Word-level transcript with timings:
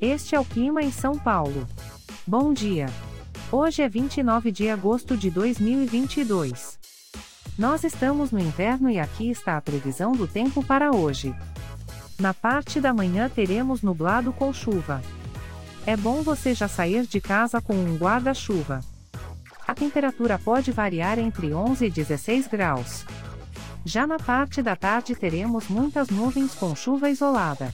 Este 0.00 0.34
é 0.34 0.40
o 0.40 0.44
clima 0.44 0.82
em 0.82 0.92
São 0.92 1.18
Paulo. 1.18 1.66
Bom 2.26 2.52
dia. 2.52 2.86
Hoje 3.50 3.80
é 3.80 3.88
29 3.88 4.52
de 4.52 4.68
agosto 4.68 5.16
de 5.16 5.30
2022. 5.30 6.78
Nós 7.58 7.82
estamos 7.82 8.30
no 8.30 8.38
inverno 8.38 8.90
e 8.90 8.98
aqui 8.98 9.30
está 9.30 9.56
a 9.56 9.60
previsão 9.62 10.12
do 10.12 10.28
tempo 10.28 10.62
para 10.62 10.94
hoje. 10.94 11.34
Na 12.20 12.34
parte 12.34 12.78
da 12.78 12.92
manhã 12.92 13.30
teremos 13.30 13.80
nublado 13.80 14.34
com 14.34 14.52
chuva. 14.52 15.00
É 15.86 15.96
bom 15.96 16.20
você 16.20 16.52
já 16.52 16.68
sair 16.68 17.06
de 17.06 17.18
casa 17.18 17.62
com 17.62 17.74
um 17.74 17.96
guarda-chuva. 17.96 18.80
A 19.66 19.74
temperatura 19.74 20.38
pode 20.38 20.72
variar 20.72 21.18
entre 21.18 21.54
11 21.54 21.86
e 21.86 21.90
16 21.90 22.48
graus. 22.48 23.06
Já 23.82 24.06
na 24.06 24.18
parte 24.18 24.60
da 24.60 24.76
tarde 24.76 25.14
teremos 25.14 25.68
muitas 25.68 26.10
nuvens 26.10 26.54
com 26.54 26.76
chuva 26.76 27.08
isolada 27.08 27.72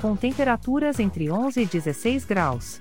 com 0.00 0.16
temperaturas 0.16 1.00
entre 1.00 1.30
11 1.30 1.62
e 1.62 1.66
16 1.66 2.24
graus. 2.24 2.80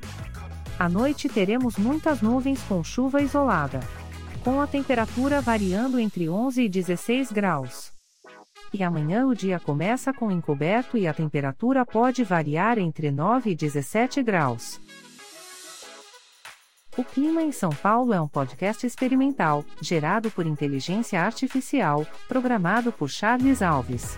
À 0.78 0.90
noite 0.90 1.30
teremos 1.30 1.78
muitas 1.78 2.22
nuvens 2.22 2.62
com 2.64 2.84
chuva 2.84 3.22
isolada, 3.22 3.80
com 4.44 4.60
a 4.60 4.68
temperatura 4.68 5.42
variando 5.42 6.00
entre 6.00 6.30
11 6.30 6.64
e 6.64 6.70
16 6.70 7.32
graus. 7.32 7.94
E 8.74 8.84
amanhã 8.84 9.26
o 9.26 9.34
dia 9.34 9.60
começa 9.60 10.12
com 10.12 10.30
encoberto 10.30 10.98
e 10.98 11.08
a 11.08 11.14
temperatura 11.14 11.86
pode 11.86 12.24
variar 12.24 12.78
entre 12.78 13.10
9 13.10 13.52
e 13.52 13.56
17 13.56 14.22
graus. 14.22 14.82
O 16.98 17.04
Clima 17.04 17.42
em 17.42 17.52
São 17.52 17.72
Paulo 17.72 18.14
é 18.14 18.22
um 18.22 18.28
podcast 18.28 18.86
experimental, 18.86 19.66
gerado 19.82 20.32
por 20.32 20.46
inteligência 20.46 21.22
artificial, 21.22 22.06
programado 22.28 22.92
por 22.92 23.10
Charles 23.10 23.62
Alves. 23.62 24.18